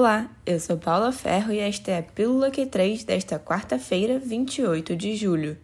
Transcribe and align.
Olá, 0.00 0.30
eu 0.46 0.58
sou 0.58 0.78
Paula 0.78 1.12
Ferro 1.12 1.52
e 1.52 1.58
esta 1.58 1.90
é 1.90 1.98
a 1.98 2.02
Pílula 2.02 2.50
Q3 2.50 3.04
desta 3.04 3.38
quarta-feira, 3.38 4.18
28 4.18 4.96
de 4.96 5.14
julho. 5.14 5.58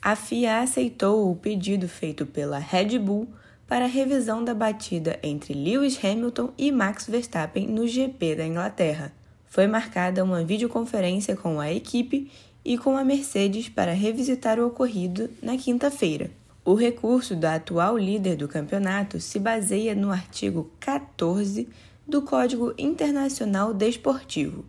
A 0.00 0.16
FIA 0.16 0.60
aceitou 0.60 1.30
o 1.30 1.36
pedido 1.36 1.86
feito 1.86 2.24
pela 2.24 2.58
Red 2.58 2.98
Bull 2.98 3.28
para 3.68 3.84
a 3.84 3.86
revisão 3.86 4.42
da 4.42 4.54
batida 4.54 5.18
entre 5.22 5.52
Lewis 5.52 6.02
Hamilton 6.02 6.54
e 6.56 6.72
Max 6.72 7.06
Verstappen 7.06 7.68
no 7.68 7.86
GP 7.86 8.36
da 8.36 8.46
Inglaterra. 8.46 9.12
Foi 9.44 9.66
marcada 9.66 10.24
uma 10.24 10.42
videoconferência 10.42 11.36
com 11.36 11.60
a 11.60 11.70
equipe 11.70 12.32
e 12.64 12.78
com 12.78 12.96
a 12.96 13.04
Mercedes 13.04 13.68
para 13.68 13.92
revisitar 13.92 14.58
o 14.58 14.68
ocorrido 14.68 15.28
na 15.42 15.58
quinta-feira. 15.58 16.30
O 16.64 16.74
recurso 16.74 17.34
da 17.34 17.56
atual 17.56 17.98
líder 17.98 18.36
do 18.36 18.46
campeonato 18.46 19.18
se 19.18 19.40
baseia 19.40 19.96
no 19.96 20.12
artigo 20.12 20.70
14 20.78 21.68
do 22.06 22.22
Código 22.22 22.72
Internacional 22.78 23.74
Desportivo, 23.74 24.64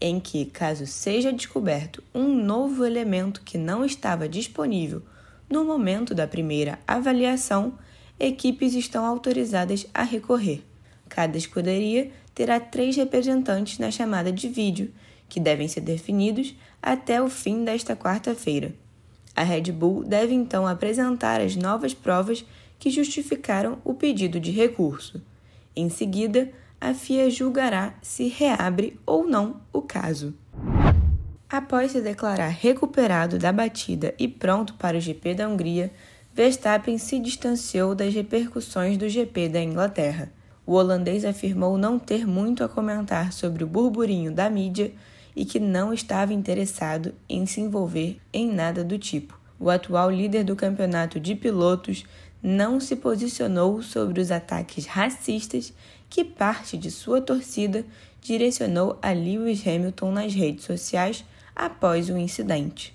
em 0.00 0.18
que, 0.18 0.46
caso 0.46 0.84
seja 0.84 1.32
descoberto 1.32 2.02
um 2.12 2.34
novo 2.34 2.84
elemento 2.84 3.42
que 3.42 3.56
não 3.56 3.84
estava 3.84 4.28
disponível 4.28 5.00
no 5.48 5.64
momento 5.64 6.12
da 6.12 6.26
primeira 6.26 6.76
avaliação, 6.84 7.78
equipes 8.18 8.74
estão 8.74 9.04
autorizadas 9.06 9.86
a 9.94 10.02
recorrer. 10.02 10.64
Cada 11.08 11.38
escuderia 11.38 12.10
terá 12.34 12.58
três 12.58 12.96
representantes 12.96 13.78
na 13.78 13.92
chamada 13.92 14.32
de 14.32 14.48
vídeo, 14.48 14.92
que 15.28 15.38
devem 15.38 15.68
ser 15.68 15.82
definidos 15.82 16.56
até 16.82 17.22
o 17.22 17.28
fim 17.28 17.62
desta 17.62 17.94
quarta-feira. 17.94 18.74
A 19.38 19.44
Red 19.44 19.70
Bull 19.70 20.02
deve 20.02 20.34
então 20.34 20.66
apresentar 20.66 21.40
as 21.40 21.54
novas 21.54 21.94
provas 21.94 22.44
que 22.76 22.90
justificaram 22.90 23.78
o 23.84 23.94
pedido 23.94 24.40
de 24.40 24.50
recurso. 24.50 25.22
Em 25.76 25.88
seguida, 25.88 26.50
a 26.80 26.92
FIA 26.92 27.30
julgará 27.30 27.94
se 28.02 28.26
reabre 28.26 28.98
ou 29.06 29.28
não 29.28 29.60
o 29.72 29.80
caso. 29.80 30.34
Após 31.48 31.92
se 31.92 32.00
declarar 32.00 32.48
recuperado 32.48 33.38
da 33.38 33.52
batida 33.52 34.12
e 34.18 34.26
pronto 34.26 34.74
para 34.74 34.98
o 34.98 35.00
GP 35.00 35.36
da 35.36 35.48
Hungria, 35.48 35.92
Verstappen 36.34 36.98
se 36.98 37.20
distanciou 37.20 37.94
das 37.94 38.12
repercussões 38.12 38.96
do 38.96 39.08
GP 39.08 39.50
da 39.50 39.62
Inglaterra. 39.62 40.32
O 40.66 40.72
holandês 40.72 41.24
afirmou 41.24 41.78
não 41.78 41.96
ter 41.96 42.26
muito 42.26 42.64
a 42.64 42.68
comentar 42.68 43.32
sobre 43.32 43.62
o 43.62 43.68
burburinho 43.68 44.32
da 44.32 44.50
mídia 44.50 44.92
e 45.38 45.44
que 45.44 45.60
não 45.60 45.94
estava 45.94 46.34
interessado 46.34 47.14
em 47.28 47.46
se 47.46 47.60
envolver 47.60 48.18
em 48.32 48.52
nada 48.52 48.82
do 48.82 48.98
tipo. 48.98 49.38
O 49.56 49.70
atual 49.70 50.10
líder 50.10 50.42
do 50.42 50.56
campeonato 50.56 51.20
de 51.20 51.36
pilotos 51.36 52.04
não 52.42 52.80
se 52.80 52.96
posicionou 52.96 53.80
sobre 53.80 54.20
os 54.20 54.32
ataques 54.32 54.84
racistas 54.86 55.72
que 56.10 56.24
parte 56.24 56.76
de 56.76 56.90
sua 56.90 57.20
torcida 57.20 57.86
direcionou 58.20 58.98
a 59.00 59.12
Lewis 59.12 59.64
Hamilton 59.64 60.10
nas 60.10 60.34
redes 60.34 60.64
sociais 60.64 61.24
após 61.54 62.10
o 62.10 62.18
incidente. 62.18 62.92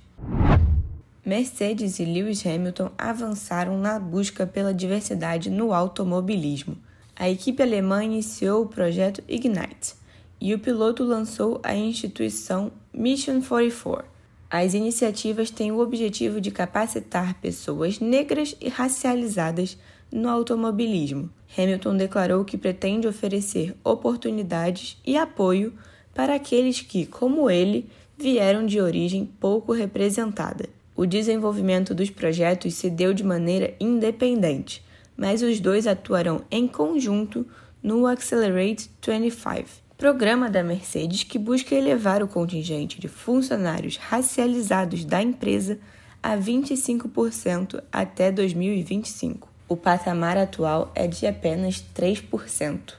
Mercedes 1.25 1.97
e 1.99 2.03
Lewis 2.03 2.45
Hamilton 2.45 2.91
avançaram 2.97 3.77
na 3.77 3.97
busca 3.97 4.45
pela 4.45 4.73
diversidade 4.73 5.49
no 5.49 5.71
automobilismo. 5.71 6.75
A 7.15 7.29
equipe 7.29 7.63
alemã 7.63 8.03
iniciou 8.03 8.63
o 8.63 8.67
projeto 8.67 9.23
Ignite, 9.29 10.02
e 10.43 10.53
o 10.53 10.59
piloto 10.59 11.05
lançou 11.05 11.61
a 11.63 11.73
instituição 11.73 12.69
Mission 12.93 13.41
44. 13.41 14.05
As 14.49 14.73
iniciativas 14.73 15.49
têm 15.49 15.71
o 15.71 15.79
objetivo 15.79 16.41
de 16.41 16.51
capacitar 16.51 17.35
pessoas 17.35 18.01
negras 18.01 18.53
e 18.59 18.67
racializadas 18.67 19.77
no 20.11 20.27
automobilismo. 20.27 21.29
Hamilton 21.57 21.95
declarou 21.95 22.43
que 22.43 22.57
pretende 22.57 23.07
oferecer 23.07 23.73
oportunidades 23.85 24.97
e 25.05 25.15
apoio 25.15 25.73
para 26.13 26.35
aqueles 26.35 26.81
que, 26.81 27.05
como 27.05 27.49
ele, 27.49 27.89
vieram 28.17 28.65
de 28.65 28.81
origem 28.81 29.25
pouco 29.39 29.71
representada. 29.71 30.67
O 30.93 31.05
desenvolvimento 31.05 31.95
dos 31.95 32.09
projetos 32.09 32.73
se 32.73 32.89
deu 32.89 33.13
de 33.13 33.23
maneira 33.23 33.73
independente, 33.79 34.83
mas 35.15 35.41
os 35.41 35.61
dois 35.61 35.87
atuarão 35.87 36.41
em 36.51 36.67
conjunto 36.67 37.47
no 37.81 38.07
Accelerate 38.07 38.89
25, 39.05 39.82
programa 40.03 40.49
da 40.49 40.61
Mercedes 40.61 41.23
que 41.23 41.39
busca 41.39 41.73
elevar 41.73 42.21
o 42.21 42.27
contingente 42.27 42.99
de 42.99 43.07
funcionários 43.07 43.95
racializados 43.95 45.05
da 45.05 45.21
empresa 45.21 45.79
a 46.21 46.35
25% 46.35 47.81
até 47.89 48.29
2025. 48.29 49.47
O 49.65 49.77
patamar 49.77 50.37
atual 50.37 50.91
é 50.93 51.07
de 51.07 51.25
apenas 51.25 51.81
3%. 51.95 52.95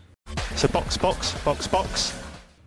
So 0.56 0.66
box, 0.68 0.96
box, 0.96 1.34
box, 1.44 1.66
box. 1.66 2.14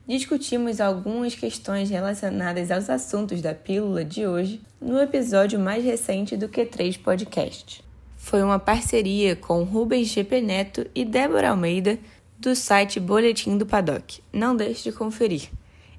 Discutimos 0.08 0.80
algumas 0.80 1.34
questões 1.34 1.90
relacionadas 1.90 2.69
aos 2.69 2.92
assuntos 2.92 3.42
da 3.42 3.56
pílula 3.56 4.06
de 4.06 4.28
hoje 4.28 4.62
no 4.80 5.00
episódio 5.00 5.59
mais 5.59 5.84
recente 5.84 6.38
do 6.38 6.48
Q3 6.48 7.02
Podcast. 7.02 7.84
Foi 8.16 8.44
uma 8.44 8.59
parceria 8.59 9.36
com 9.36 9.64
Rubens 9.64 10.09
GP 10.09 10.42
Neto 10.42 10.86
e 10.94 11.04
Débora 11.04 11.50
Almeida 11.50 11.98
do 12.40 12.56
site 12.56 13.00
Boletim 13.00 13.58
do 13.58 13.66
Paddock. 13.66 14.22
Não 14.31 14.56
deixe 14.56 14.84
de 14.84 14.92
conferir. 14.96 15.50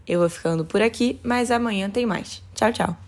Eu 0.07 0.21
vou 0.21 0.31
ficando 0.31 0.65
por 0.65 0.81
aqui, 0.81 1.21
mas 1.23 1.51
amanhã 1.51 1.91
tem 1.91 2.07
mais. 2.07 2.43
Tchau, 2.55 2.73
tchau. 2.73 3.08